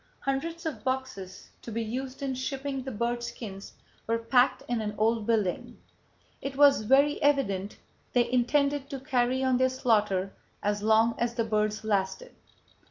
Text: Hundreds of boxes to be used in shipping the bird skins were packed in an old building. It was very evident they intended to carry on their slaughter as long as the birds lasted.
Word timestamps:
Hundreds 0.21 0.65
of 0.65 0.83
boxes 0.83 1.49
to 1.61 1.71
be 1.71 1.83
used 1.83 2.23
in 2.23 2.33
shipping 2.33 2.81
the 2.81 2.91
bird 2.91 3.21
skins 3.21 3.73
were 4.07 4.17
packed 4.17 4.63
in 4.67 4.81
an 4.81 4.95
old 4.97 5.27
building. 5.27 5.79
It 6.41 6.55
was 6.57 6.81
very 6.81 7.21
evident 7.21 7.77
they 8.13 8.27
intended 8.31 8.89
to 8.89 8.99
carry 8.99 9.43
on 9.43 9.57
their 9.57 9.69
slaughter 9.69 10.33
as 10.63 10.81
long 10.81 11.13
as 11.19 11.35
the 11.35 11.43
birds 11.45 11.83
lasted. 11.83 12.33